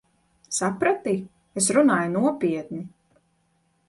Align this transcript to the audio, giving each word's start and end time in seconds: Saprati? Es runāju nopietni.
Saprati? 0.59 1.11
Es 1.61 1.67
runāju 1.77 2.15
nopietni. 2.15 2.81